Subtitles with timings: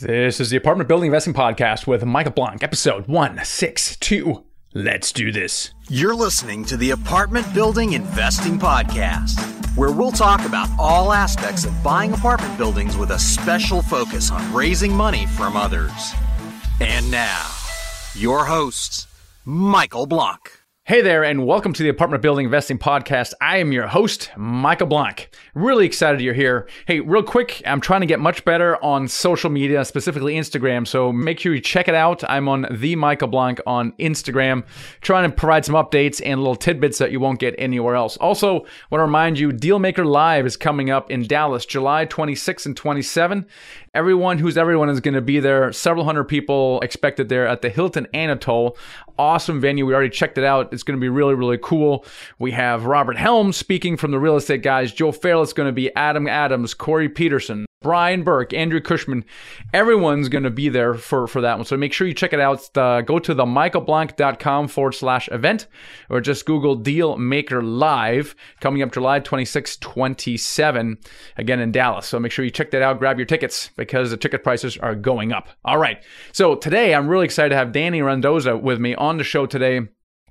[0.00, 4.44] This is the Apartment Building Investing Podcast with Michael Blank, episode 162.
[4.72, 5.74] Let's do this.
[5.88, 9.40] You're listening to the Apartment Building Investing Podcast,
[9.76, 14.54] where we'll talk about all aspects of buying apartment buildings with a special focus on
[14.54, 16.12] raising money from others.
[16.78, 17.50] And now,
[18.14, 19.08] your host,
[19.44, 20.57] Michael Blank.
[20.88, 23.34] Hey there, and welcome to the Apartment Building Investing Podcast.
[23.42, 25.28] I am your host, Michael Blank.
[25.54, 26.66] Really excited you're here.
[26.86, 30.88] Hey, real quick, I'm trying to get much better on social media, specifically Instagram.
[30.88, 32.24] So make sure you check it out.
[32.26, 34.64] I'm on the Michael Blank on Instagram,
[35.02, 38.16] trying to provide some updates and little tidbits that you won't get anywhere else.
[38.16, 42.74] Also, want to remind you, Dealmaker Live is coming up in Dallas, July 26 and
[42.74, 43.44] 27.
[43.94, 45.72] Everyone who's everyone is going to be there.
[45.72, 48.76] Several hundred people expected there at the Hilton Anatole.
[49.18, 49.86] Awesome venue.
[49.86, 50.72] We already checked it out.
[50.72, 52.04] It's going to be really, really cool.
[52.38, 54.92] We have Robert Helms speaking from the real estate guys.
[54.92, 59.24] Joe Fairless is going to be Adam Adams, Corey Peterson, Brian Burke, Andrew Cushman.
[59.72, 61.64] Everyone's going to be there for, for that one.
[61.64, 62.68] So make sure you check it out.
[62.74, 65.68] Go to the michaelblank.com forward slash event
[66.10, 70.98] or just Google Deal Maker Live coming up July 26, 27,
[71.36, 72.06] again in Dallas.
[72.06, 72.98] So make sure you check that out.
[72.98, 75.48] Grab your tickets because the ticket prices are going up.
[75.64, 76.02] All right.
[76.32, 79.82] So today I'm really excited to have Danny Randazzo with me on the show today.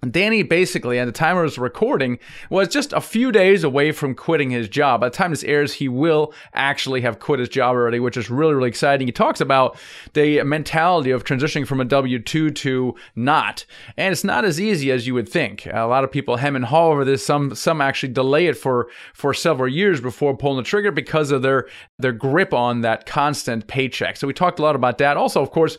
[0.09, 4.13] Danny basically, at the time of his recording, was just a few days away from
[4.15, 5.01] quitting his job.
[5.01, 8.29] By the time this airs, he will actually have quit his job already, which is
[8.29, 9.07] really, really exciting.
[9.07, 9.77] He talks about
[10.13, 13.65] the mentality of transitioning from a W 2 to not.
[13.97, 15.65] And it's not as easy as you would think.
[15.67, 17.25] A lot of people hem and haw over this.
[17.25, 21.41] Some some actually delay it for, for several years before pulling the trigger because of
[21.41, 24.17] their, their grip on that constant paycheck.
[24.17, 25.17] So we talked a lot about that.
[25.17, 25.77] Also, of course,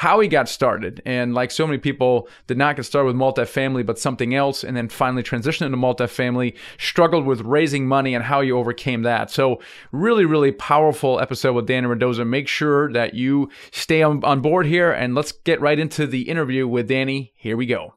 [0.00, 1.02] how he got started.
[1.04, 4.74] And like so many people, did not get started with multifamily, but something else, and
[4.74, 9.30] then finally transitioned into multifamily, struggled with raising money and how you overcame that.
[9.30, 9.60] So,
[9.92, 12.24] really, really powerful episode with Danny Randazzo.
[12.24, 16.30] Make sure that you stay on, on board here, and let's get right into the
[16.30, 17.34] interview with Danny.
[17.36, 17.92] Here we go.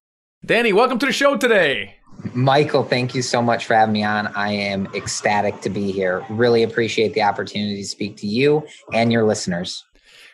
[0.45, 1.95] Danny, welcome to the show today.
[2.33, 4.27] Michael, thank you so much for having me on.
[4.27, 6.21] I am ecstatic to be here.
[6.29, 9.85] Really appreciate the opportunity to speak to you and your listeners.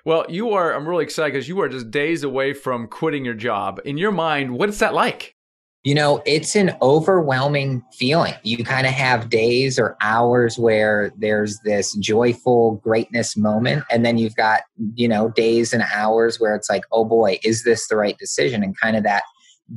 [0.10, 3.36] Well, you are, I'm really excited because you are just days away from quitting your
[3.36, 3.80] job.
[3.86, 5.36] In your mind, what is that like?
[5.84, 8.34] You know, it's an overwhelming feeling.
[8.42, 13.84] You kind of have days or hours where there's this joyful greatness moment.
[13.92, 14.62] And then you've got,
[14.96, 18.64] you know, days and hours where it's like, oh boy, is this the right decision?
[18.64, 19.22] And kind of that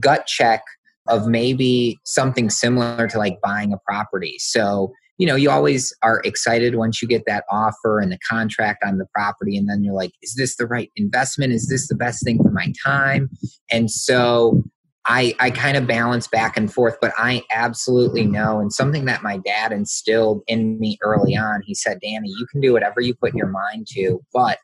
[0.00, 0.62] gut check
[1.09, 4.37] of maybe something similar to like buying a property.
[4.38, 8.83] So you know, you always are excited once you get that offer and the contract
[8.84, 9.56] on the property.
[9.56, 11.53] And then you're like, is this the right investment?
[11.53, 13.31] Is this the best thing for my time?
[13.71, 14.65] And so
[15.05, 18.61] I, I kind of balance back and forth, but I absolutely know.
[18.61, 22.61] And something that my dad instilled in me early on, he said, Danny, you can
[22.61, 24.59] do whatever you put your mind to, but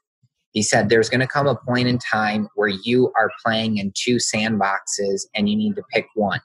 [0.53, 3.93] he said there's going to come a point in time where you are playing in
[3.95, 6.41] two sandboxes and you need to pick one.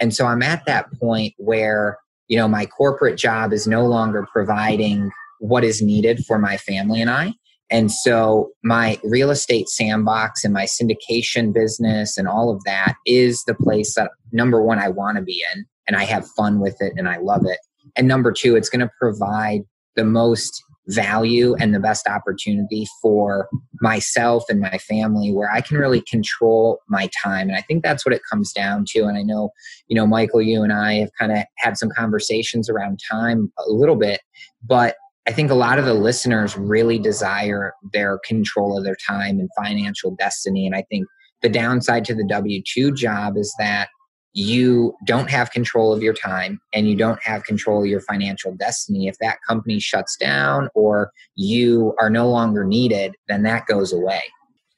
[0.00, 4.26] And so I'm at that point where you know my corporate job is no longer
[4.32, 7.32] providing what is needed for my family and i.
[7.70, 13.42] And so my real estate sandbox and my syndication business and all of that is
[13.44, 16.76] the place that number one i want to be in and i have fun with
[16.80, 17.58] it and i love it.
[17.96, 19.62] And number two it's going to provide
[19.96, 23.48] the most value and the best opportunity for
[23.80, 27.48] myself and my family where I can really control my time.
[27.48, 29.04] And I think that's what it comes down to.
[29.04, 29.50] And I know,
[29.88, 33.70] you know, Michael, you and I have kind of had some conversations around time a
[33.70, 34.20] little bit,
[34.66, 39.38] but I think a lot of the listeners really desire their control of their time
[39.38, 40.66] and financial destiny.
[40.66, 41.06] And I think
[41.42, 43.88] the downside to the W 2 job is that
[44.34, 48.54] you don't have control of your time and you don't have control of your financial
[48.54, 49.06] destiny.
[49.06, 54.22] If that company shuts down or you are no longer needed, then that goes away.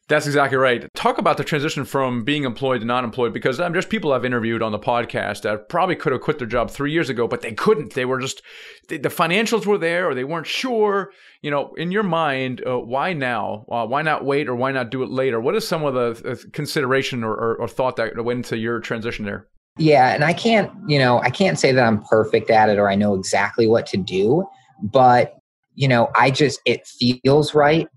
[0.07, 0.87] That's exactly right.
[0.95, 4.25] Talk about the transition from being employed to non employed because um, there's people I've
[4.25, 7.41] interviewed on the podcast that probably could have quit their job three years ago, but
[7.41, 7.95] they couldn't.
[7.95, 8.43] They were just,
[8.89, 11.11] the financials were there or they weren't sure.
[11.41, 13.65] You know, in your mind, uh, why now?
[13.71, 15.41] Uh, why not wait or why not do it later?
[15.41, 18.81] What is some of the uh, consideration or, or, or thought that went into your
[18.81, 19.47] transition there?
[19.79, 22.91] Yeah, and I can't, you know, I can't say that I'm perfect at it or
[22.91, 24.47] I know exactly what to do,
[24.83, 25.39] but
[25.75, 27.89] you know, I just it feels right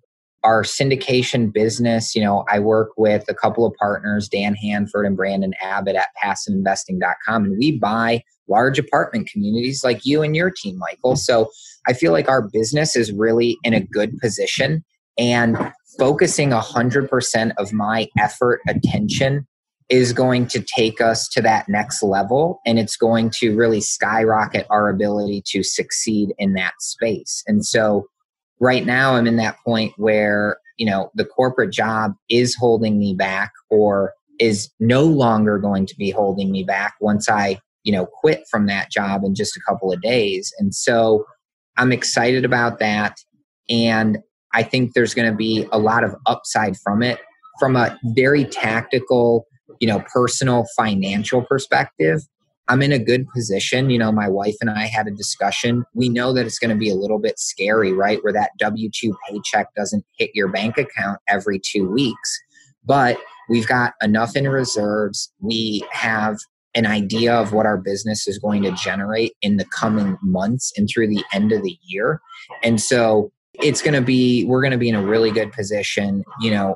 [0.44, 5.18] our syndication business, you know, I work with a couple of partners, Dan Handford and
[5.18, 10.78] Brandon Abbott at passiveinvesting.com, and we buy large apartment communities like you and your team,
[10.78, 11.16] Michael.
[11.16, 11.50] So
[11.88, 14.86] I feel like our business is really in a good position
[15.18, 15.58] and
[15.98, 19.48] focusing 100% of my effort, attention
[19.90, 24.68] is going to take us to that next level and it's going to really skyrocket
[24.70, 27.42] our ability to succeed in that space.
[27.48, 28.06] And so
[28.60, 33.14] right now I'm in that point where you know, the corporate job is holding me
[33.14, 38.06] back or is no longer going to be holding me back once I, you know,
[38.06, 40.54] quit from that job in just a couple of days.
[40.60, 41.26] And so
[41.78, 43.18] I'm excited about that.
[43.70, 44.20] And
[44.54, 47.20] I think there's going to be a lot of upside from it
[47.60, 49.48] from a very tactical,
[49.80, 52.22] you know, personal financial perspective.
[52.70, 53.90] I'm in a good position.
[53.90, 55.86] You know, my wife and I had a discussion.
[55.94, 58.24] We know that it's going to be a little bit scary, right?
[58.24, 62.40] Where that W 2 paycheck doesn't hit your bank account every two weeks.
[62.84, 63.18] But
[63.50, 65.32] we've got enough in reserves.
[65.40, 66.38] We have
[66.76, 70.88] an idea of what our business is going to generate in the coming months and
[70.88, 72.22] through the end of the year.
[72.64, 76.24] And so it's going to be, we're going to be in a really good position.
[76.42, 76.76] You know,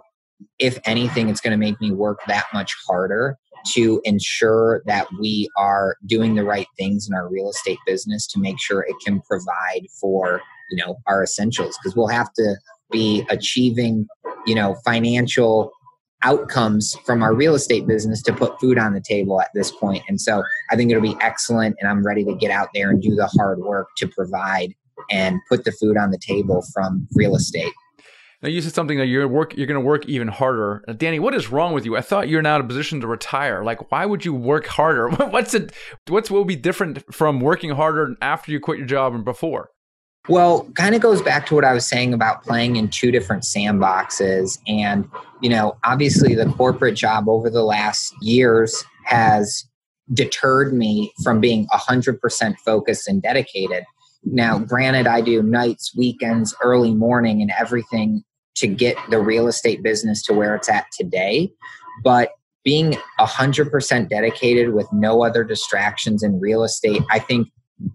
[0.57, 3.37] if anything, it's going to make me work that much harder
[3.73, 8.39] to ensure that we are doing the right things in our real estate business to
[8.39, 12.55] make sure it can provide for you know our essentials because we'll have to
[12.91, 14.07] be achieving
[14.45, 15.71] you know financial
[16.23, 20.03] outcomes from our real estate business to put food on the table at this point.
[20.07, 23.01] And so i think it'll be excellent and i'm ready to get out there and
[23.01, 24.73] do the hard work to provide
[25.09, 27.73] and put the food on the table from real estate
[28.41, 30.83] now you said something that you're work you're going to work even harder.
[30.87, 31.95] Now, Danny, what is wrong with you?
[31.95, 33.63] I thought you're now in a position to retire.
[33.63, 35.09] Like, why would you work harder?
[35.09, 35.73] What's it?
[36.07, 39.69] What's will be different from working harder after you quit your job and before?
[40.29, 43.43] Well, kind of goes back to what I was saying about playing in two different
[43.43, 44.59] sandboxes.
[44.67, 45.09] And,
[45.41, 49.65] you know, obviously the corporate job over the last years has
[50.13, 53.83] deterred me from being 100% focused and dedicated.
[54.23, 58.23] Now, granted, I do nights, weekends, early morning, and everything
[58.55, 61.51] to get the real estate business to where it's at today.
[62.03, 62.31] But
[62.63, 67.47] being 100% dedicated with no other distractions in real estate, I think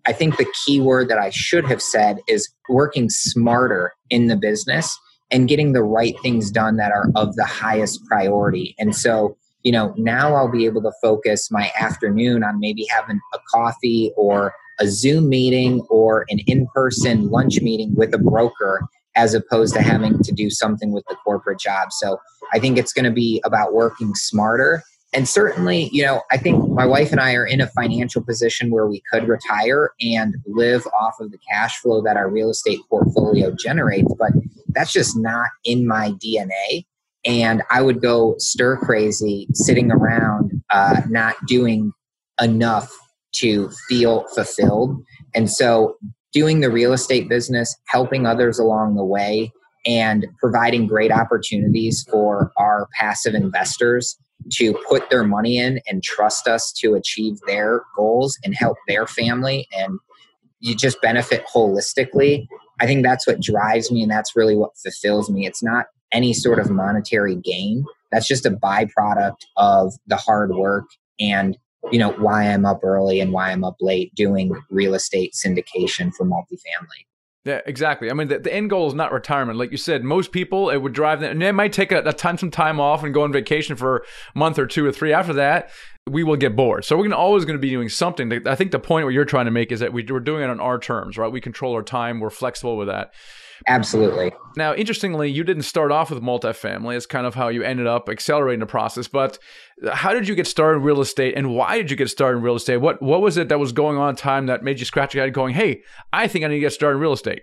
[0.04, 4.36] I think the key word that I should have said is working smarter in the
[4.36, 4.98] business
[5.30, 8.74] and getting the right things done that are of the highest priority.
[8.78, 13.20] And so, you know, now I'll be able to focus my afternoon on maybe having
[13.34, 18.86] a coffee or a Zoom meeting or an in person lunch meeting with a broker
[19.16, 21.92] as opposed to having to do something with the corporate job.
[21.92, 22.18] So
[22.52, 24.82] I think it's going to be about working smarter.
[25.12, 28.70] And certainly, you know, I think my wife and I are in a financial position
[28.70, 32.80] where we could retire and live off of the cash flow that our real estate
[32.90, 34.32] portfolio generates, but
[34.68, 36.84] that's just not in my DNA.
[37.24, 41.92] And I would go stir crazy sitting around uh, not doing
[42.40, 42.92] enough
[43.36, 45.02] to feel fulfilled.
[45.34, 45.96] And so
[46.36, 49.50] doing the real estate business, helping others along the way,
[49.86, 54.18] and providing great opportunities for our passive investors
[54.50, 59.06] to put their money in and trust us to achieve their goals and help their
[59.06, 59.98] family and
[60.60, 62.46] you just benefit holistically.
[62.80, 65.46] I think that's what drives me and that's really what fulfills me.
[65.46, 67.82] It's not any sort of monetary gain.
[68.12, 70.84] That's just a byproduct of the hard work
[71.18, 71.56] and
[71.92, 76.12] you know why I'm up early and why I'm up late doing real estate syndication
[76.14, 77.06] for multifamily.
[77.46, 78.10] Yeah, exactly.
[78.10, 79.56] I mean, the, the, end goal is not retirement.
[79.56, 82.12] Like you said, most people, it would drive them, and they might take a, a
[82.12, 83.98] time, some time off and go on vacation for
[84.34, 85.12] a month or two or three.
[85.12, 85.70] After that,
[86.10, 86.84] we will get bored.
[86.84, 88.48] So we're gonna, always going to be doing something.
[88.48, 90.50] I think the point what you're trying to make is that we, we're doing it
[90.50, 91.30] on our terms, right?
[91.30, 92.18] We control our time.
[92.18, 93.12] We're flexible with that.
[93.66, 94.32] Absolutely.
[94.56, 96.96] Now, interestingly, you didn't start off with multifamily.
[96.96, 99.08] It's kind of how you ended up accelerating the process.
[99.08, 99.38] But
[99.92, 102.44] how did you get started in real estate, and why did you get started in
[102.44, 102.78] real estate?
[102.78, 105.24] What What was it that was going on at time that made you scratch your
[105.24, 105.82] head, going, "Hey,
[106.12, 107.42] I think I need to get started in real estate"?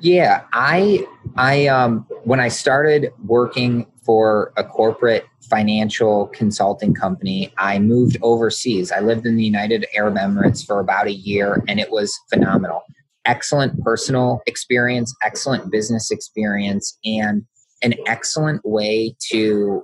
[0.00, 1.06] Yeah, I
[1.36, 8.90] I um when I started working for a corporate financial consulting company, I moved overseas.
[8.92, 12.82] I lived in the United Arab Emirates for about a year and it was phenomenal
[13.24, 17.44] excellent personal experience, excellent business experience, and
[17.82, 19.82] an excellent way to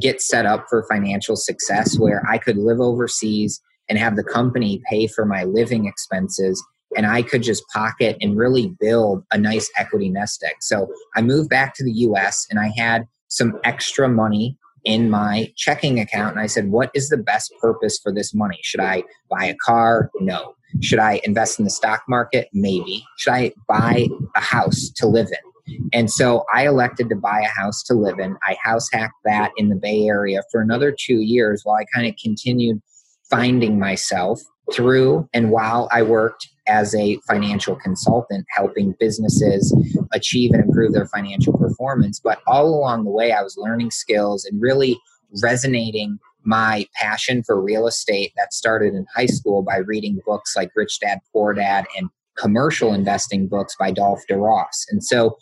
[0.00, 4.80] get set up for financial success where I could live overseas and have the company
[4.88, 6.64] pay for my living expenses
[6.96, 10.56] and I could just pocket and really build a nice equity nest egg.
[10.60, 15.52] So I moved back to the US and I had some extra money in my
[15.56, 18.58] checking account and I said, What is the best purpose for this money?
[18.62, 20.10] Should I buy a car?
[20.20, 20.54] No.
[20.80, 22.48] Should I invest in the stock market?
[22.52, 23.04] Maybe.
[23.18, 24.06] Should I buy
[24.36, 25.78] a house to live in?
[25.92, 28.36] And so I elected to buy a house to live in.
[28.46, 32.06] I house hacked that in the Bay Area for another two years while I kind
[32.06, 32.80] of continued
[33.28, 34.40] finding myself
[34.72, 39.74] through and while I worked as a financial consultant, helping businesses
[40.12, 42.20] achieve and improve their financial performance.
[42.20, 44.98] But all along the way, I was learning skills and really
[45.42, 50.70] resonating my passion for real estate that started in high school by reading books like
[50.74, 52.08] Rich Dad Poor Dad and
[52.38, 54.86] commercial investing books by Dolf de Roos.
[54.90, 55.36] And so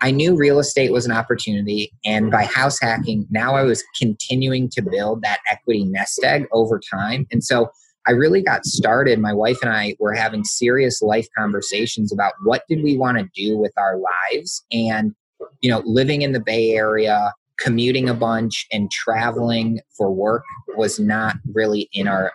[0.00, 1.90] I knew real estate was an opportunity.
[2.04, 6.78] And by house hacking, now I was continuing to build that equity nest egg over
[6.78, 7.26] time.
[7.32, 7.70] And so
[8.06, 9.18] I really got started.
[9.18, 13.28] My wife and I were having serious life conversations about what did we want to
[13.34, 14.64] do with our lives.
[14.70, 15.14] And,
[15.60, 20.44] you know, living in the Bay Area, commuting a bunch, and traveling for work
[20.76, 22.32] was not really in our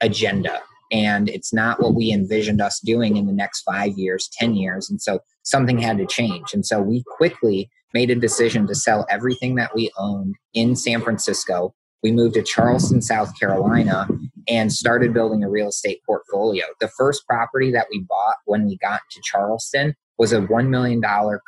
[0.00, 0.60] agenda.
[0.92, 4.90] And it's not what we envisioned us doing in the next five years, 10 years.
[4.90, 6.52] And so something had to change.
[6.52, 11.00] And so we quickly made a decision to sell everything that we owned in San
[11.00, 11.74] Francisco.
[12.02, 14.08] We moved to Charleston, South Carolina,
[14.48, 16.64] and started building a real estate portfolio.
[16.80, 21.02] The first property that we bought when we got to Charleston was a $1 million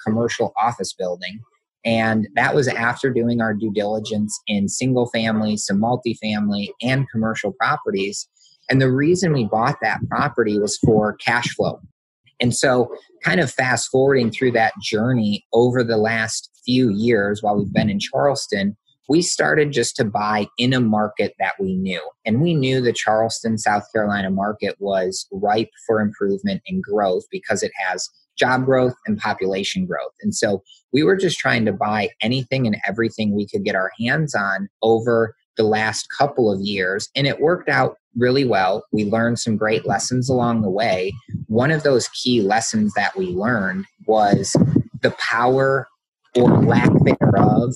[0.04, 1.40] commercial office building.
[1.84, 7.52] And that was after doing our due diligence in single family, some multifamily, and commercial
[7.52, 8.28] properties.
[8.70, 11.80] And the reason we bought that property was for cash flow.
[12.40, 17.56] And so, kind of fast forwarding through that journey over the last few years while
[17.56, 18.76] we've been in Charleston,
[19.12, 22.00] we started just to buy in a market that we knew.
[22.24, 27.62] And we knew the Charleston, South Carolina market was ripe for improvement and growth because
[27.62, 30.14] it has job growth and population growth.
[30.22, 30.62] And so
[30.94, 34.70] we were just trying to buy anything and everything we could get our hands on
[34.80, 37.10] over the last couple of years.
[37.14, 38.82] And it worked out really well.
[38.92, 41.12] We learned some great lessons along the way.
[41.48, 44.56] One of those key lessons that we learned was
[45.02, 45.86] the power
[46.34, 47.74] or lack thereof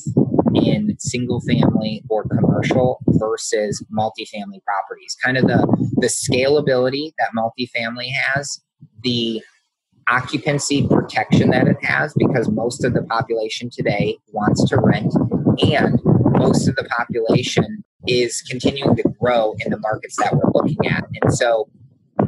[0.57, 5.17] in single family or commercial versus multifamily properties.
[5.23, 8.61] Kind of the, the scalability that multifamily has,
[9.03, 9.43] the
[10.09, 15.13] occupancy protection that it has, because most of the population today wants to rent,
[15.63, 16.01] and
[16.39, 21.05] most of the population is continuing to grow in the markets that we're looking at.
[21.23, 21.69] And so,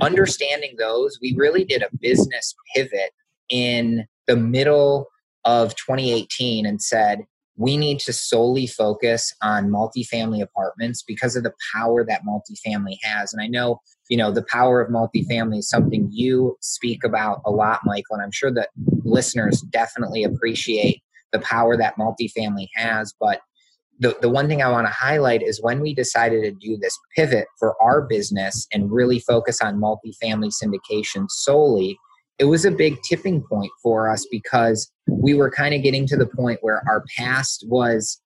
[0.01, 3.13] understanding those, we really did a business pivot
[3.49, 5.09] in the middle
[5.45, 7.25] of 2018 and said,
[7.59, 13.33] we need to solely focus on multifamily apartments because of the power that multifamily has.
[13.33, 17.51] And I know, you know, the power of multifamily is something you speak about a
[17.51, 18.69] lot, Michael, and I'm sure that
[19.05, 23.13] listeners definitely appreciate the power that multifamily has.
[23.19, 23.41] But
[23.99, 26.97] the, the one thing I want to highlight is when we decided to do this
[27.17, 31.99] pivot for our business and really focus on multifamily syndication solely,
[32.39, 36.17] it was a big tipping point for us because we were kind of getting to
[36.17, 38.21] the point where our past was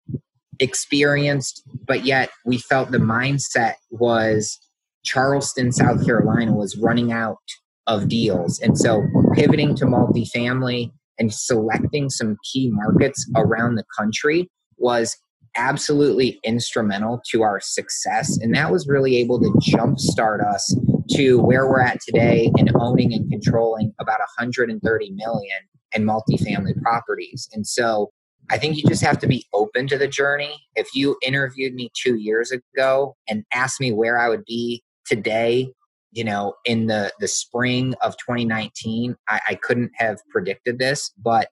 [0.59, 4.59] experienced, but yet we felt the mindset was
[5.04, 7.38] Charleston, South Carolina was running out
[7.87, 8.61] of deals.
[8.61, 9.02] And so
[9.35, 15.16] pivoting to multifamily and selecting some key markets around the country was
[15.57, 18.38] absolutely instrumental to our success.
[18.38, 20.75] And that was really able to jumpstart us
[21.14, 25.59] to where we're at today and owning and controlling about 130 million
[25.95, 27.49] in multifamily properties.
[27.52, 28.11] And so
[28.50, 30.62] I think you just have to be open to the journey.
[30.75, 35.73] If you interviewed me two years ago and asked me where I would be today,
[36.11, 41.49] you know, in the, the spring of 2019, I, I couldn't have predicted this, but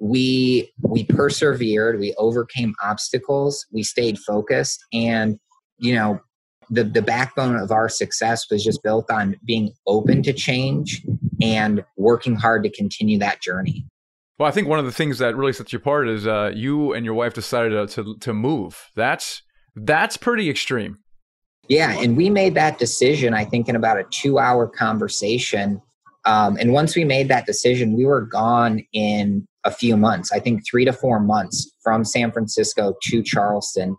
[0.00, 5.38] we we persevered we overcame obstacles we stayed focused and
[5.78, 6.20] you know
[6.70, 11.02] the the backbone of our success was just built on being open to change
[11.40, 13.84] and working hard to continue that journey.
[14.38, 16.92] Well i think one of the things that really sets you apart is uh, you
[16.92, 18.90] and your wife decided to, to, to move.
[18.94, 19.42] That's
[19.74, 20.98] that's pretty extreme.
[21.68, 25.80] Yeah and we made that decision i think in about a two hour conversation.
[26.24, 30.40] Um, and once we made that decision we were gone in a few months, I
[30.40, 33.96] think three to four months from San Francisco to Charleston.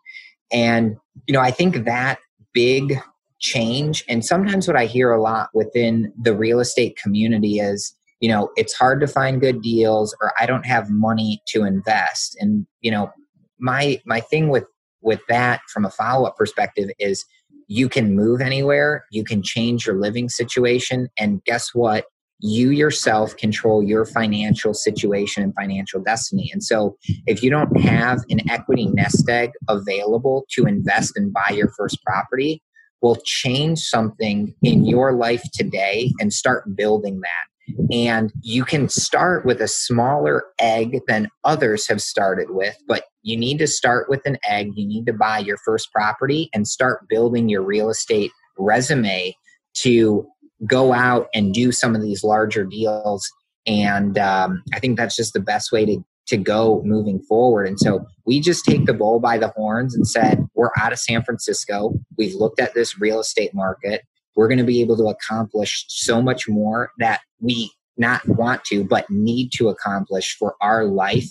[0.52, 0.98] And,
[1.28, 2.20] you know, I think that
[2.54, 3.00] big
[3.40, 8.30] change, and sometimes what I hear a lot within the real estate community is, you
[8.30, 12.36] know, it's hard to find good deals or I don't have money to invest.
[12.40, 13.12] And, you know,
[13.60, 14.66] my my thing with
[15.02, 17.26] with that from a follow-up perspective is
[17.68, 22.06] you can move anywhere, you can change your living situation, and guess what?
[22.40, 26.50] You yourself control your financial situation and financial destiny.
[26.54, 31.54] And so, if you don't have an equity nest egg available to invest and buy
[31.54, 32.64] your first property,
[33.02, 37.96] will change something in your life today and start building that.
[37.96, 43.38] And you can start with a smaller egg than others have started with, but you
[43.38, 44.72] need to start with an egg.
[44.76, 49.36] You need to buy your first property and start building your real estate resume
[49.76, 50.28] to
[50.68, 53.30] go out and do some of these larger deals.
[53.66, 57.68] And um, I think that's just the best way to, to go moving forward.
[57.68, 61.00] And so we just take the bull by the horns and said, we're out of
[61.00, 61.94] San Francisco.
[62.18, 64.04] We've looked at this real estate market.
[64.36, 68.84] We're going to be able to accomplish so much more that we not want to,
[68.84, 71.28] but need to accomplish for our life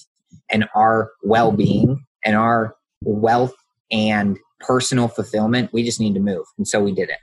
[0.51, 3.55] and our well being and our wealth
[3.91, 6.45] and personal fulfillment, we just need to move.
[6.57, 7.19] And so we did it.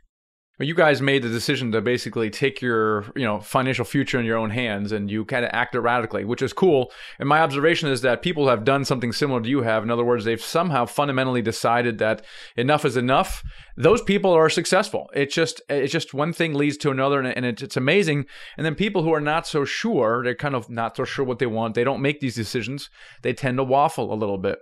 [0.58, 4.38] You guys made the decision to basically take your, you know, financial future in your
[4.38, 6.94] own hands, and you kind of acted radically, which is cool.
[7.20, 9.84] And my observation is that people have done something similar to you have.
[9.84, 12.24] In other words, they've somehow fundamentally decided that
[12.56, 13.44] enough is enough.
[13.76, 15.10] Those people are successful.
[15.14, 18.26] It's just, it's just one thing leads to another, and, it's amazing.
[18.56, 21.40] And then people who are not so sure, they're kind of not so sure what
[21.40, 21.76] they want.
[21.76, 22.90] They don't make these decisions.
[23.24, 24.60] They tend to waffle a little bit.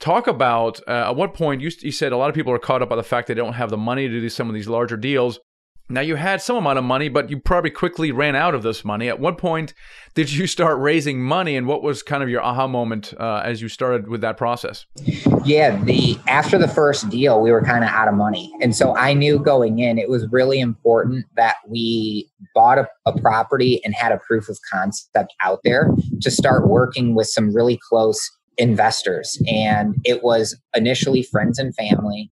[0.00, 2.82] Talk about uh, at what point you, you said a lot of people are caught
[2.82, 4.96] up by the fact they don't have the money to do some of these larger
[4.96, 5.38] deals.
[5.90, 8.86] Now you had some amount of money, but you probably quickly ran out of this
[8.86, 9.06] money.
[9.08, 9.74] At what point
[10.14, 13.60] did you start raising money, and what was kind of your aha moment uh, as
[13.60, 14.86] you started with that process?
[15.44, 18.96] Yeah, the after the first deal, we were kind of out of money, and so
[18.96, 23.94] I knew going in it was really important that we bought a, a property and
[23.94, 25.90] had a proof of concept out there
[26.22, 29.40] to start working with some really close investors.
[29.46, 32.30] And it was initially friends and family.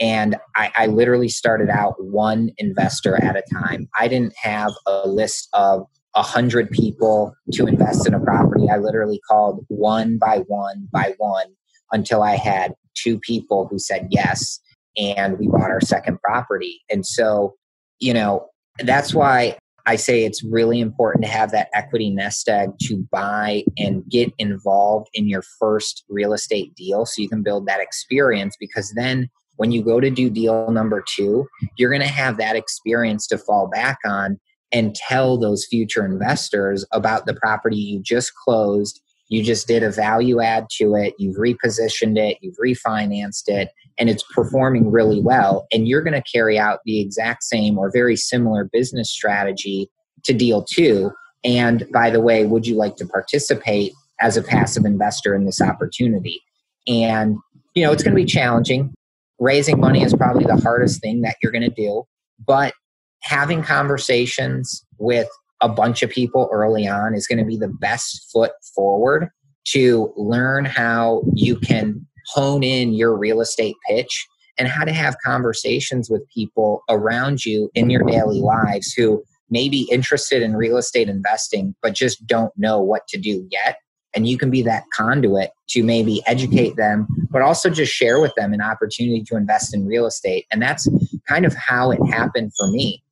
[0.00, 3.88] And I, I, literally started out one investor at a time.
[3.98, 8.68] I didn't have a list of a hundred people to invest in a property.
[8.70, 11.46] I literally called one by one by one
[11.90, 14.60] until I had two people who said yes.
[14.96, 16.80] And we bought our second property.
[16.90, 17.54] And so,
[17.98, 18.46] you know,
[18.78, 23.64] that's why I say it's really important to have that equity nest egg to buy
[23.78, 28.54] and get involved in your first real estate deal so you can build that experience
[28.60, 32.54] because then when you go to do deal number two, you're going to have that
[32.54, 34.38] experience to fall back on
[34.72, 39.00] and tell those future investors about the property you just closed.
[39.30, 44.08] You just did a value add to it, you've repositioned it, you've refinanced it, and
[44.08, 48.16] it's performing really well, and you're going to carry out the exact same or very
[48.16, 49.90] similar business strategy
[50.24, 51.10] to deal two.
[51.44, 55.60] And by the way, would you like to participate as a passive investor in this
[55.60, 56.40] opportunity?
[56.86, 57.36] And,
[57.74, 58.92] you know, it's going to be challenging.
[59.38, 62.02] Raising money is probably the hardest thing that you're going to do,
[62.44, 62.74] but
[63.22, 65.28] having conversations with
[65.60, 69.28] a bunch of people early on is going to be the best foot forward
[69.66, 74.26] to learn how you can hone in your real estate pitch
[74.58, 79.68] and how to have conversations with people around you in your daily lives who may
[79.68, 83.78] be interested in real estate investing but just don't know what to do yet.
[84.14, 88.34] And you can be that conduit to maybe educate them but also just share with
[88.36, 90.46] them an opportunity to invest in real estate.
[90.50, 90.88] And that's
[91.28, 93.02] kind of how it happened for me.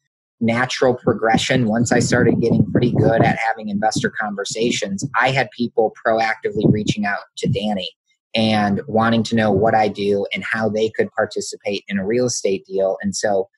[0.41, 1.67] Natural progression.
[1.67, 7.07] Once i started getting pretty good at having investor conversations i had people proactively reaching
[7.07, 7.91] out to danny
[8.37, 12.27] and wanting to know what I do and how they could participate in a real
[12.27, 12.99] estate deal.
[13.01, 13.49] And so,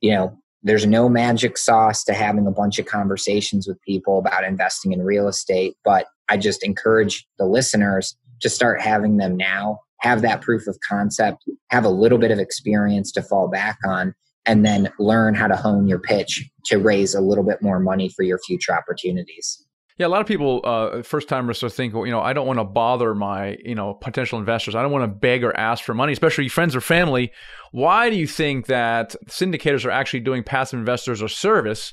[0.00, 4.44] you know, there's no magic sauce to having a bunch of conversations with people about
[4.44, 9.80] investing in real estate, but I just encourage the listeners to start having them now,
[9.98, 14.14] have that proof of concept, have a little bit of experience to fall back on,
[14.46, 18.08] and then learn how to hone your pitch to raise a little bit more money
[18.08, 19.66] for your future opportunities.
[20.00, 22.46] Yeah, a lot of people, uh, first timers, are thinking, well, you know, I don't
[22.46, 24.74] want to bother my, you know, potential investors.
[24.74, 27.32] I don't want to beg or ask for money, especially friends or family.
[27.72, 31.92] Why do you think that syndicators are actually doing passive investors a service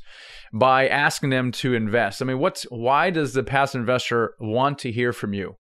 [0.54, 2.22] by asking them to invest?
[2.22, 5.58] I mean, what's why does the passive investor want to hear from you?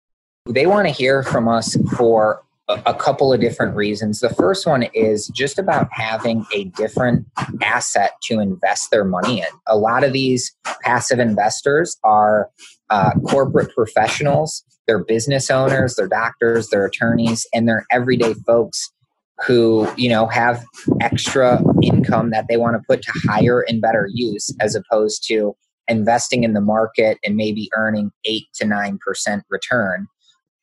[0.49, 4.21] They want to hear from us for a couple of different reasons.
[4.21, 7.27] The first one is just about having a different
[7.63, 9.47] asset to invest their money in.
[9.69, 10.53] A lot of these
[10.83, 12.51] passive investors are
[12.91, 18.91] uh, corporate professionals, they're business owners, they're doctors, they're attorneys, and they're everyday folks
[19.45, 20.65] who you know have
[21.01, 25.55] extra income that they want to put to higher and better use as opposed to
[25.89, 30.09] investing in the market and maybe earning 8 to 9% return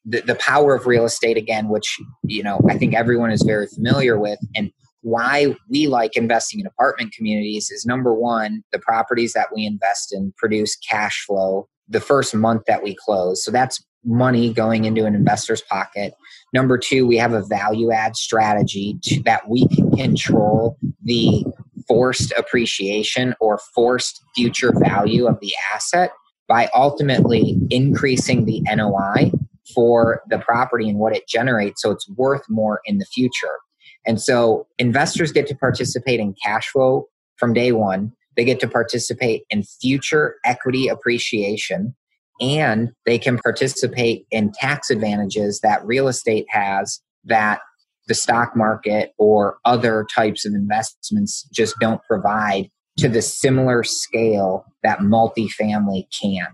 [0.06, 3.68] the, the power of real estate again which you know i think everyone is very
[3.68, 9.34] familiar with and why we like investing in apartment communities is number one the properties
[9.34, 13.44] that we invest in produce cash flow the first month that we close.
[13.44, 16.14] So that's money going into an investor's pocket.
[16.54, 21.46] Number two we have a value add strategy to, that we can control the
[21.88, 26.12] forced appreciation or forced future value of the asset
[26.48, 29.32] by ultimately increasing the NOI
[29.74, 33.60] for the property and what it generates so it's worth more in the future.
[34.06, 37.08] And so investors get to participate in cash flow
[37.38, 38.12] from day one.
[38.36, 41.96] They get to participate in future equity appreciation
[42.42, 47.62] and they can participate in tax advantages that real estate has that
[48.08, 54.66] the stock market or other types of investments just don't provide to the similar scale
[54.84, 56.48] that multifamily can.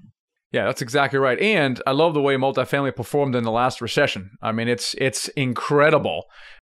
[0.51, 1.39] Yeah, that's exactly right.
[1.39, 4.31] And I love the way multifamily performed in the last recession.
[4.41, 6.25] I mean, it's it's incredible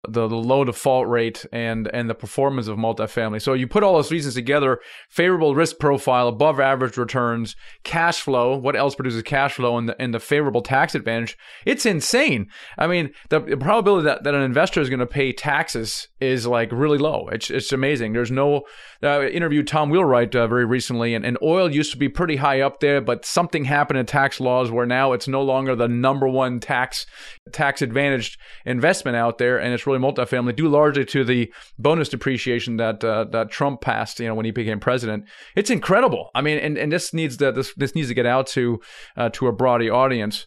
[0.08, 3.42] the, the low default rate and and the performance of multifamily.
[3.42, 8.56] So you put all those reasons together: favorable risk profile, above average returns, cash flow.
[8.56, 11.36] What else produces cash flow, and the and the favorable tax advantage?
[11.66, 12.48] It's insane.
[12.78, 16.72] I mean, the, probability that, that an investor is going to pay taxes is like
[16.72, 17.28] really low.
[17.30, 18.12] It's it's amazing.
[18.12, 18.62] There's no.
[19.02, 22.60] Uh, interviewed Tom Wheelwright uh, very recently, and, and oil used to be pretty high
[22.60, 26.28] up there, but something happened in tax laws where now it's no longer the number
[26.28, 27.06] one tax
[27.50, 32.76] tax advantaged investment out there, and it's really multifamily, due largely to the bonus depreciation
[32.76, 35.24] that uh, that Trump passed, you know, when he became president.
[35.56, 36.30] It's incredible.
[36.34, 38.80] I mean, and, and this needs to this this needs to get out to
[39.16, 40.46] uh, to a broader audience.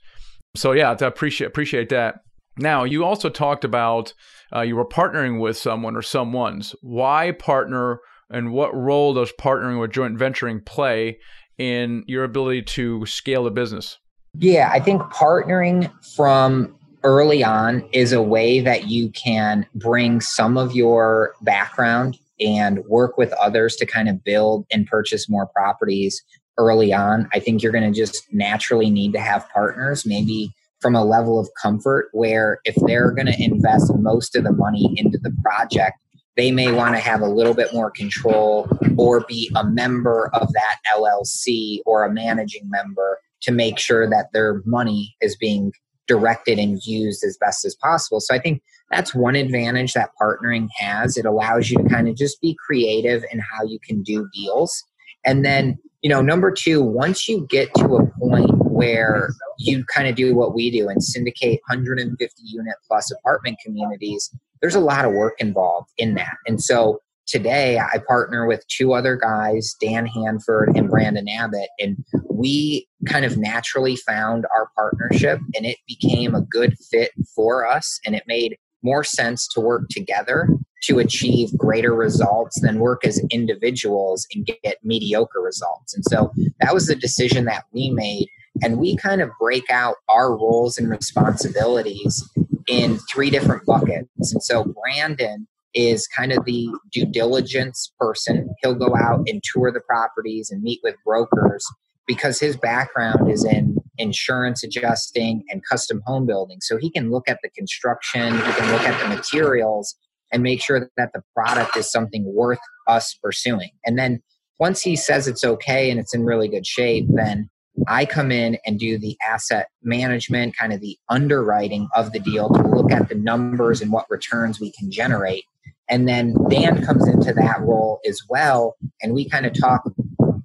[0.55, 2.15] So yeah, I appreciate appreciate that.
[2.57, 4.13] Now, you also talked about
[4.55, 6.75] uh, you were partnering with someone or someone's.
[6.81, 11.17] Why partner, and what role does partnering with joint venturing play
[11.57, 13.97] in your ability to scale the business?
[14.37, 20.57] Yeah, I think partnering from early on is a way that you can bring some
[20.57, 26.21] of your background and work with others to kind of build and purchase more properties
[26.57, 27.27] early on.
[27.33, 31.39] I think you're going to just naturally need to have partners, maybe from a level
[31.39, 35.97] of comfort where if they're going to invest most of the money into the project,
[36.35, 40.51] they may want to have a little bit more control or be a member of
[40.53, 45.71] that LLC or a managing member to make sure that their money is being
[46.07, 48.19] directed and used as best as possible.
[48.19, 48.61] So I think
[48.91, 51.17] that's one advantage that partnering has.
[51.17, 54.83] It allows you to kind of just be creative in how you can do deals.
[55.25, 60.07] And then, you know, number two, once you get to a point where you kind
[60.07, 64.29] of do what we do and syndicate 150 unit plus apartment communities,
[64.61, 66.35] there's a lot of work involved in that.
[66.45, 71.97] And so today I partner with two other guys, Dan Handford and Brandon Abbott, and
[72.29, 77.99] we kind of naturally found our partnership and it became a good fit for us
[78.05, 80.47] and it made more sense to work together
[80.83, 85.93] to achieve greater results than work as individuals and get mediocre results.
[85.93, 88.27] And so that was the decision that we made.
[88.61, 92.29] And we kind of break out our roles and responsibilities
[92.67, 94.33] in three different buckets.
[94.33, 98.49] And so Brandon is kind of the due diligence person.
[98.61, 101.65] He'll go out and tour the properties and meet with brokers
[102.07, 106.57] because his background is in insurance adjusting and custom home building.
[106.61, 109.95] So he can look at the construction, he can look at the materials
[110.31, 113.69] and make sure that the product is something worth us pursuing.
[113.85, 114.21] And then
[114.59, 117.49] once he says it's okay and it's in really good shape, then
[117.87, 122.49] I come in and do the asset management, kind of the underwriting of the deal
[122.49, 125.45] to look at the numbers and what returns we can generate.
[125.89, 128.77] And then Dan comes into that role as well.
[129.01, 129.83] And we kind of talk,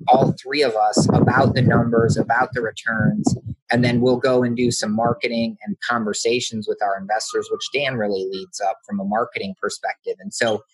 [0.08, 3.36] all three of us, about the numbers, about the returns.
[3.70, 7.96] And then we'll go and do some marketing and conversations with our investors, which Dan
[7.96, 10.16] really leads up from a marketing perspective.
[10.18, 10.64] And so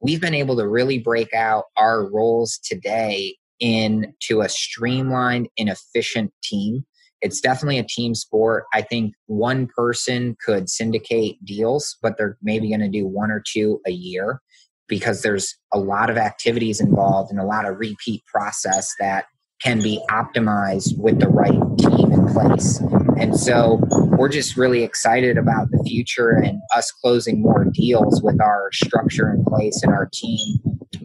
[0.00, 6.32] we've been able to really break out our roles today into a streamlined and efficient
[6.42, 6.84] team
[7.24, 8.64] it's definitely a team sport.
[8.74, 13.42] I think one person could syndicate deals, but they're maybe going to do one or
[13.44, 14.42] two a year
[14.88, 19.24] because there's a lot of activities involved and a lot of repeat process that
[19.62, 22.80] can be optimized with the right team in place.
[23.18, 23.80] And so
[24.18, 29.32] we're just really excited about the future and us closing more deals with our structure
[29.32, 30.58] in place and our team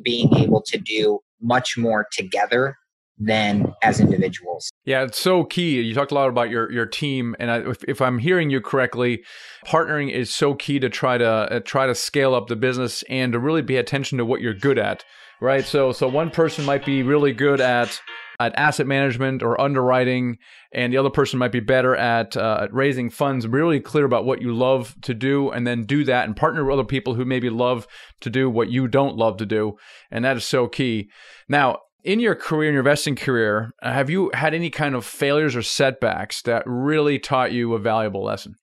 [0.04, 2.76] being able to do much more together
[3.20, 4.72] than as individuals.
[4.86, 5.82] Yeah, it's so key.
[5.82, 8.62] You talked a lot about your your team, and I, if, if, I'm hearing you
[8.62, 9.24] correctly,
[9.66, 13.34] partnering is so key to try to uh, try to scale up the business and
[13.34, 15.04] to really pay attention to what you're good at,
[15.42, 15.66] right?
[15.66, 18.00] So so one person might be really good at
[18.40, 20.38] at asset management or underwriting,
[20.72, 23.48] and the other person might be better at, uh, raising funds.
[23.48, 26.74] Really clear about what you love to do, and then do that, and partner with
[26.74, 27.88] other people who maybe love
[28.22, 29.78] to do what you don't love to do,
[30.10, 31.10] and that is so key.
[31.48, 35.56] Now, in your career, in your investing career, have you had any kind of failures
[35.56, 38.56] or setbacks that really taught you a valuable lesson?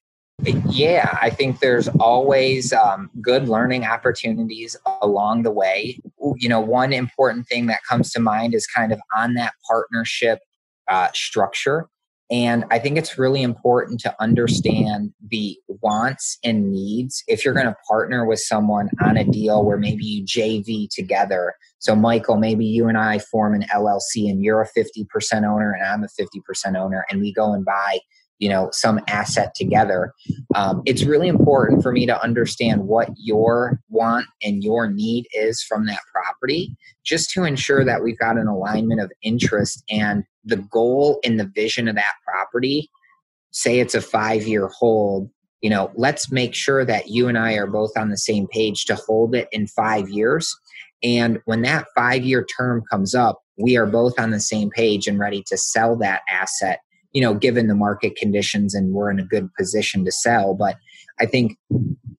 [0.43, 5.99] Yeah, I think there's always um, good learning opportunities along the way.
[6.35, 10.39] You know, one important thing that comes to mind is kind of on that partnership
[10.87, 11.89] uh, structure.
[12.29, 17.23] And I think it's really important to understand the wants and needs.
[17.27, 21.55] If you're going to partner with someone on a deal where maybe you JV together,
[21.79, 25.07] so Michael, maybe you and I form an LLC and you're a 50%
[25.49, 27.99] owner and I'm a 50% owner, and we go and buy
[28.39, 30.13] you know some asset together
[30.55, 35.61] um, it's really important for me to understand what your want and your need is
[35.61, 40.57] from that property just to ensure that we've got an alignment of interest and the
[40.57, 42.89] goal and the vision of that property.
[43.51, 45.29] Say it's a five year hold
[45.61, 48.85] you know let's make sure that you and i are both on the same page
[48.85, 50.55] to hold it in five years.
[51.03, 55.07] And when that five year term comes up we are both on the same page
[55.07, 56.81] and ready to sell that asset
[57.17, 60.53] you know, given the market conditions and we're in a good position to sell.
[60.53, 60.75] But
[61.19, 61.57] I think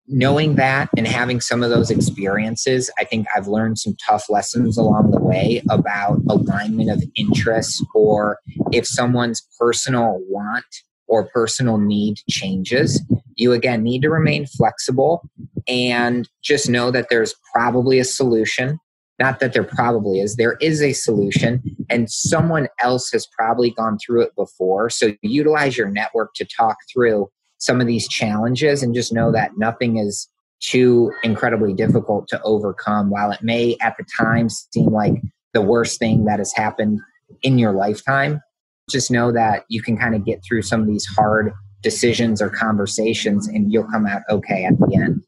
[0.09, 4.77] knowing that and having some of those experiences, I think I've learned some tough lessons
[4.77, 8.41] along the way about alignment of interests or
[8.73, 10.65] if someone's personal want
[11.07, 13.01] or personal need changes,
[13.37, 15.31] you again need to remain flexible
[15.69, 18.81] and just know that there's probably a solution
[19.19, 23.99] not that there probably is, there is a solution, and someone else has probably gone
[23.99, 24.91] through it before.
[24.91, 27.29] So utilize your network to talk through
[27.59, 30.29] some of these challenges and just know that nothing is
[30.61, 33.11] too incredibly difficult to overcome.
[33.11, 35.15] While it may at the time seem like
[35.53, 37.01] the worst thing that has happened
[37.43, 38.41] in your lifetime,
[38.89, 41.53] just know that you can kind of get through some of these hard
[41.83, 45.23] decisions or conversations and you'll come out okay at the end.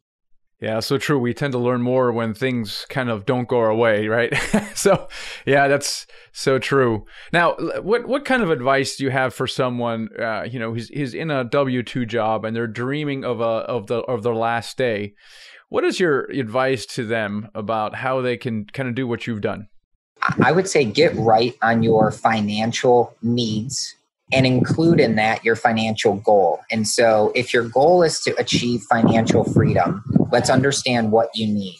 [0.60, 1.18] Yeah, so true.
[1.18, 4.34] We tend to learn more when things kind of don't go our way, right?
[4.74, 5.08] so,
[5.46, 7.06] yeah, that's so true.
[7.32, 10.90] Now, what what kind of advice do you have for someone, uh, you know, who's,
[10.90, 14.34] who's in a W two job and they're dreaming of a of the of their
[14.34, 15.14] last day?
[15.70, 19.40] What is your advice to them about how they can kind of do what you've
[19.40, 19.68] done?
[20.42, 23.94] I would say get right on your financial needs
[24.32, 26.60] and include in that your financial goal.
[26.70, 31.78] And so, if your goal is to achieve financial freedom, let's understand what you need.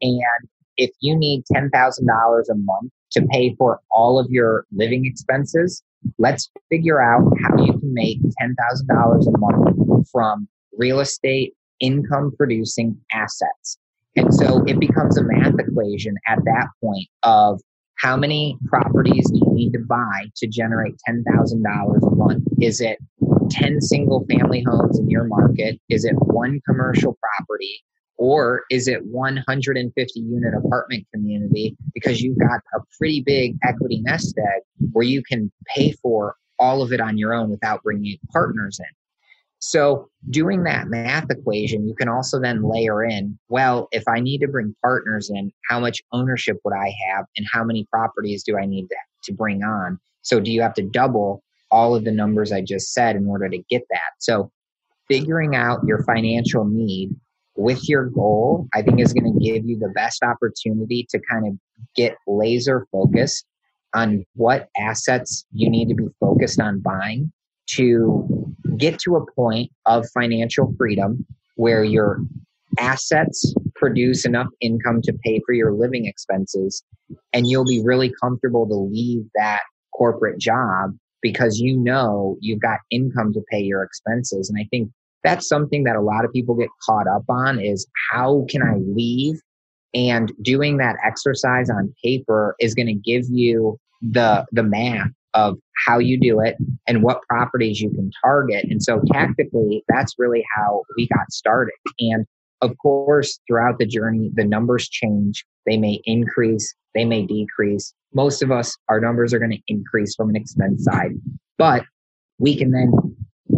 [0.00, 5.82] And if you need $10,000 a month to pay for all of your living expenses,
[6.18, 12.96] let's figure out how you can make $10,000 a month from real estate income producing
[13.12, 13.78] assets.
[14.16, 17.60] And so it becomes a math equation at that point of
[17.98, 22.44] how many properties do you need to buy to generate $10,000 a month?
[22.60, 22.98] Is it
[23.50, 25.80] 10 single family homes in your market?
[25.88, 27.82] Is it one commercial property?
[28.16, 34.36] Or is it 150 unit apartment community because you've got a pretty big equity nest
[34.38, 38.80] egg where you can pay for all of it on your own without bringing partners
[38.80, 38.86] in?
[39.60, 44.38] So, doing that math equation, you can also then layer in well, if I need
[44.38, 48.56] to bring partners in, how much ownership would I have and how many properties do
[48.56, 49.98] I need to, to bring on?
[50.22, 53.48] So, do you have to double all of the numbers I just said in order
[53.48, 54.12] to get that?
[54.20, 54.50] So,
[55.08, 57.16] figuring out your financial need
[57.56, 61.48] with your goal, I think is going to give you the best opportunity to kind
[61.48, 61.54] of
[61.96, 63.44] get laser focused
[63.94, 67.32] on what assets you need to be focused on buying
[67.68, 71.24] to get to a point of financial freedom
[71.56, 72.20] where your
[72.78, 76.82] assets produce enough income to pay for your living expenses
[77.32, 79.60] and you'll be really comfortable to leave that
[79.94, 84.48] corporate job because you know you've got income to pay your expenses.
[84.48, 84.90] And i think
[85.24, 88.74] that's something that a lot of people get caught up on is how can i
[88.76, 89.40] leave?
[89.94, 95.58] And doing that exercise on paper is going to give you the the math of
[95.86, 98.66] how you do it and what properties you can target.
[98.70, 101.74] And so tactically, that's really how we got started.
[102.00, 102.26] And
[102.60, 105.44] of course, throughout the journey, the numbers change.
[105.66, 107.92] They may increase, they may decrease.
[108.14, 111.12] Most of us, our numbers are going to increase from an expense side,
[111.56, 111.84] but
[112.38, 112.92] we can then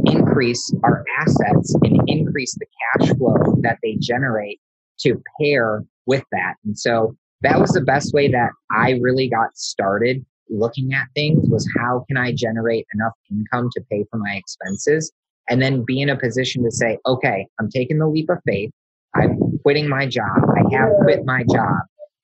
[0.07, 2.67] increase our assets and increase the
[2.99, 4.61] cash flow that they generate
[5.01, 6.55] to pair with that.
[6.65, 11.49] And so that was the best way that I really got started looking at things
[11.49, 15.13] was how can I generate enough income to pay for my expenses?
[15.49, 18.71] And then be in a position to say, okay, I'm taking the leap of faith.
[19.15, 20.39] I'm quitting my job.
[20.57, 21.79] I have quit my job.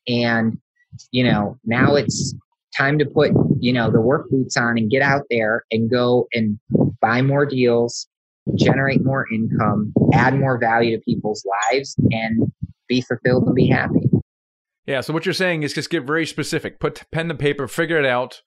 [0.06, 0.58] And,
[1.10, 2.34] you know, now it's
[2.76, 6.28] time to put, you know, the work boots on and get out there and go
[6.32, 6.58] and
[7.00, 8.06] buy more deals,
[8.54, 12.52] generate more income, add more value to people's lives, and
[12.88, 14.08] be fulfilled and be happy.
[14.86, 15.00] Yeah.
[15.00, 16.80] So what you're saying is just get very specific.
[16.80, 18.42] Put pen to paper, figure it out.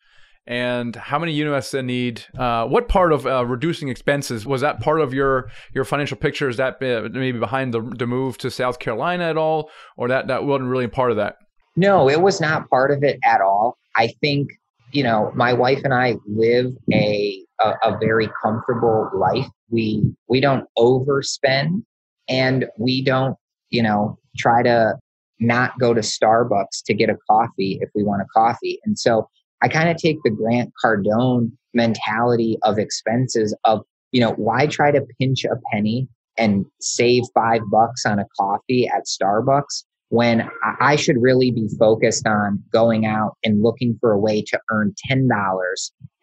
[0.47, 2.23] And how many units they need?
[2.35, 6.49] Uh, what part of uh, reducing expenses was that part of your your financial picture?
[6.49, 10.27] Is that uh, maybe behind the, the move to South Carolina at all, or that
[10.27, 11.35] that wasn't really part of that?
[11.75, 13.77] No, it was not part of it at all.
[13.95, 14.49] I think
[14.91, 19.45] you know my wife and I live a a, a very comfortable life.
[19.69, 21.83] We we don't overspend,
[22.27, 23.37] and we don't
[23.69, 24.97] you know try to
[25.39, 28.79] not go to Starbucks to get a coffee if we want a coffee.
[28.85, 29.27] And so
[29.61, 34.91] I kind of take the Grant Cardone mentality of expenses of you know, why try
[34.91, 40.49] to pinch a penny and save five bucks on a coffee at Starbucks when
[40.79, 44.93] I should really be focused on going out and looking for a way to earn
[45.09, 45.29] $10.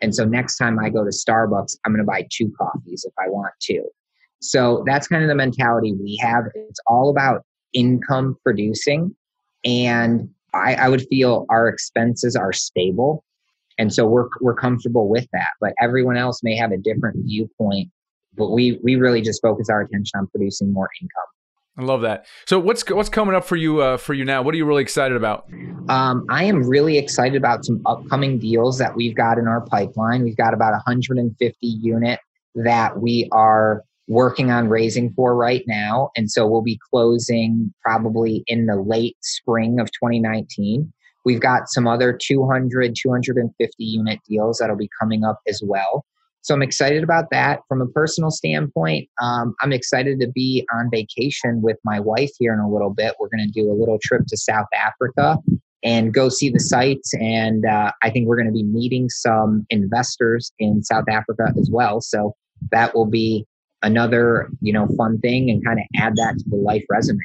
[0.01, 3.13] And so next time I go to Starbucks, I'm going to buy two coffees if
[3.19, 3.85] I want to.
[4.41, 6.45] So that's kind of the mentality we have.
[6.55, 7.43] It's all about
[7.77, 9.15] income producing.
[9.65, 13.23] And I, I would feel our expenses are stable.
[13.79, 15.51] And so we're, we're comfortable with that.
[15.61, 17.91] But everyone else may have a different viewpoint.
[18.37, 21.25] But we, we really just focus our attention on producing more income.
[21.79, 22.27] I love that.
[22.47, 24.41] So what's what's coming up for you uh, for you now?
[24.41, 25.47] What are you really excited about?
[25.91, 30.23] Um, I am really excited about some upcoming deals that we've got in our pipeline.
[30.25, 32.19] We've got about 150 unit
[32.55, 38.45] that we are working on raising for right now, and so we'll be closing probably
[38.47, 40.93] in the late spring of 2019.
[41.25, 46.05] We've got some other 200, 250 unit deals that'll be coming up as well.
[46.47, 47.63] So I'm excited about that.
[47.69, 52.55] From a personal standpoint, um, I'm excited to be on vacation with my wife here
[52.55, 53.15] in a little bit.
[53.19, 55.39] We're going to do a little trip to South Africa
[55.83, 57.13] and go see the sites.
[57.15, 61.69] And uh, I think we're going to be meeting some investors in South Africa as
[61.73, 62.01] well.
[62.01, 62.37] So
[62.71, 63.45] that will be
[63.83, 67.19] another you know fun thing and kind of add that to the life resume.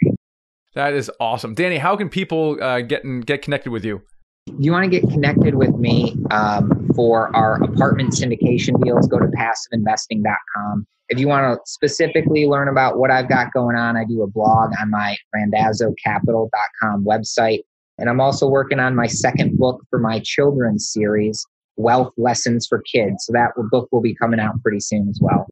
[0.74, 1.78] That is awesome, Danny.
[1.78, 4.02] How can people uh, get and get connected with you?
[4.48, 9.20] If you want to get connected with me um, for our apartment syndication deals, go
[9.20, 10.88] to passiveinvesting.com.
[11.10, 14.28] If you want to specifically learn about what I've got going on, I do a
[14.28, 17.60] blog on my randazzocapital.com website.
[17.98, 22.82] And I'm also working on my second book for my children's series, Wealth Lessons for
[22.92, 23.26] Kids.
[23.26, 25.48] So that book will be coming out pretty soon as well.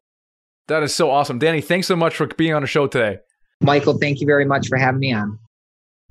[0.70, 1.40] That is so awesome.
[1.40, 3.18] Danny, thanks so much for being on the show today.
[3.60, 5.36] Michael, thank you very much for having me on.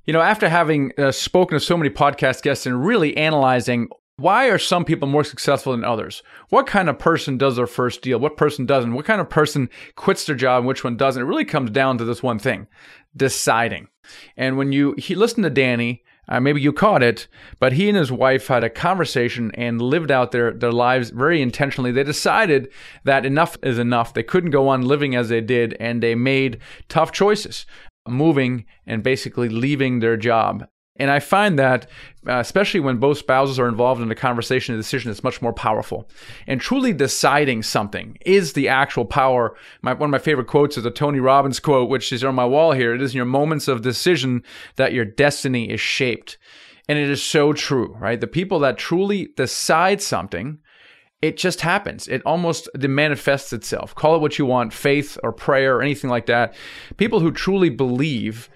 [0.05, 4.49] You know, after having uh, spoken to so many podcast guests and really analyzing why
[4.49, 6.23] are some people more successful than others?
[6.49, 8.19] What kind of person does their first deal?
[8.19, 8.93] What person doesn't?
[8.93, 11.23] What kind of person quits their job and which one doesn't?
[11.23, 12.67] It really comes down to this one thing
[13.15, 13.87] deciding.
[14.35, 17.27] And when you he listened to Danny, uh, maybe you caught it,
[17.59, 21.41] but he and his wife had a conversation and lived out their, their lives very
[21.41, 21.91] intentionally.
[21.91, 22.69] They decided
[23.03, 24.13] that enough is enough.
[24.13, 27.65] They couldn't go on living as they did, and they made tough choices
[28.07, 30.67] moving and basically leaving their job.
[30.99, 31.89] And I find that,
[32.27, 35.53] uh, especially when both spouses are involved in a conversation, a decision, it's much more
[35.53, 36.09] powerful.
[36.45, 39.55] And truly deciding something is the actual power.
[39.81, 42.45] My, one of my favorite quotes is a Tony Robbins quote, which is on my
[42.45, 42.93] wall here.
[42.93, 44.43] It is in your moments of decision
[44.75, 46.37] that your destiny is shaped.
[46.89, 48.19] And it is so true, right?
[48.19, 50.59] The people that truly decide something
[51.21, 52.07] it just happens.
[52.07, 53.93] It almost manifests itself.
[53.93, 56.55] Call it what you want, faith or prayer or anything like that.
[56.95, 58.49] People who truly believe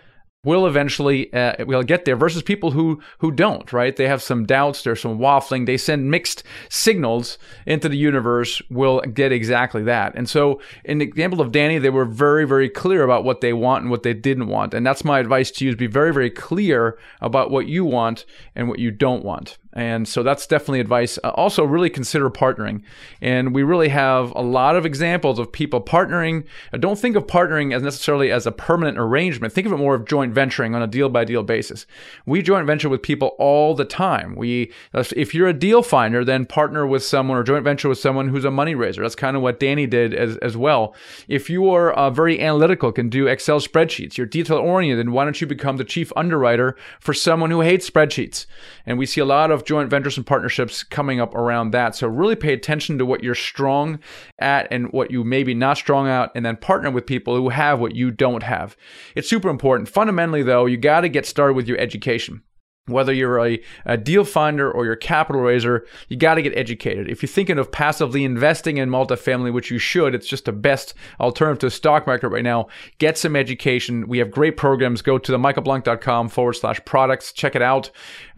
[0.44, 3.96] will eventually uh, will get there versus people who who don't right?
[3.96, 9.02] They have some doubts there's some waffling they send mixed signals into the universe will
[9.02, 10.14] get exactly that.
[10.16, 13.54] And so in the example of danny they were very very clear about what they
[13.54, 14.74] want and what they didn't want.
[14.74, 18.26] And that's my advice to you is be very very clear about what you want
[18.56, 21.18] and what you don't want and so that's definitely advice.
[21.24, 22.84] Uh, also, really consider partnering.
[23.22, 26.46] And we really have a lot of examples of people partnering.
[26.72, 29.54] Uh, don't think of partnering as necessarily as a permanent arrangement.
[29.54, 31.86] Think of it more of joint venturing on a deal by deal basis.
[32.26, 34.36] We joint venture with people all the time.
[34.36, 38.28] We, if you're a deal finder, then partner with someone or joint venture with someone
[38.28, 39.02] who's a money raiser.
[39.02, 40.96] That's kind of what Danny did as, as well.
[41.28, 45.24] If you are uh, very analytical, can do Excel spreadsheets, you're detail oriented, then why
[45.24, 48.46] don't you become the chief underwriter for someone who hates spreadsheets?
[48.86, 51.96] And we see a lot of joint ventures and partnerships coming up around that.
[51.96, 54.00] So really pay attention to what you're strong
[54.40, 57.80] at and what you maybe not strong at, and then partner with people who have
[57.80, 58.76] what you don't have.
[59.16, 59.90] It's super important.
[59.90, 62.44] Fundamentally, though, you got to get started with your education
[62.88, 66.58] whether you're a, a, deal finder or you're a capital raiser, you got to get
[66.58, 67.10] educated.
[67.10, 70.94] If you're thinking of passively investing in multifamily, which you should, it's just the best
[71.20, 72.68] alternative to the stock market right now.
[72.98, 74.08] Get some education.
[74.08, 75.02] We have great programs.
[75.02, 77.32] Go to the michaelblank.com forward slash products.
[77.32, 77.90] Check it out.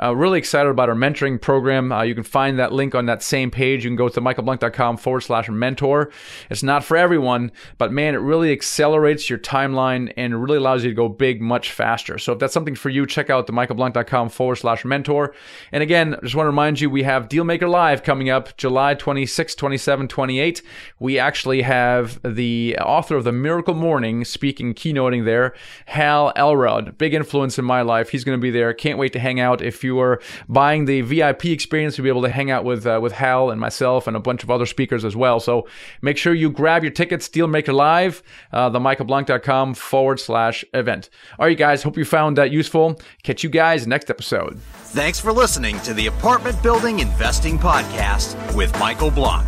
[0.01, 1.91] Uh, really excited about our mentoring program.
[1.91, 3.83] Uh, you can find that link on that same page.
[3.83, 6.11] You can go to michaelblank.com forward slash mentor.
[6.49, 10.89] It's not for everyone, but man, it really accelerates your timeline and really allows you
[10.89, 12.17] to go big much faster.
[12.17, 15.33] So if that's something for you, check out the michaelblank.com forward slash mentor.
[15.71, 19.55] And again, just want to remind you, we have Dealmaker Live coming up July 26,
[19.55, 20.61] 27, 28.
[20.99, 25.53] We actually have the author of The Miracle Morning speaking, keynoting there,
[25.85, 26.97] Hal Elrod.
[26.97, 28.09] Big influence in my life.
[28.09, 28.73] He's going to be there.
[28.73, 29.61] Can't wait to hang out.
[29.61, 32.99] If you are buying the VIP experience, you'll be able to hang out with, uh,
[33.01, 35.39] with Hal and myself and a bunch of other speakers as well.
[35.39, 35.67] So
[36.01, 38.21] make sure you grab your tickets, Dealmaker Live,
[38.51, 41.09] uh, themichaelblank.com forward slash event.
[41.39, 42.99] All right, guys, hope you found that useful.
[43.23, 44.59] Catch you guys next episode.
[44.95, 49.47] Thanks for listening to the Apartment Building Investing Podcast with Michael Blank.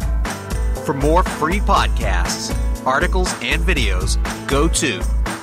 [0.86, 4.18] For more free podcasts, articles, and videos,
[4.48, 5.00] go to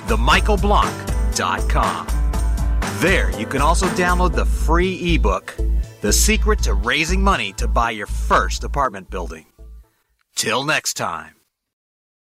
[0.07, 2.34] themichaelblank.com.
[3.05, 5.55] There, you can also download the free ebook,
[6.01, 9.45] The Secret to Raising Money to Buy Your First Apartment Building.
[10.37, 11.35] Till next time.